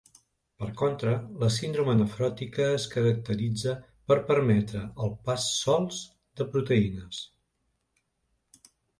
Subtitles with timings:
[0.61, 3.73] Per contra, la síndrome nefròtica es caracteritza
[4.11, 5.99] per permetre el pas sols
[6.41, 7.21] de proteïnes.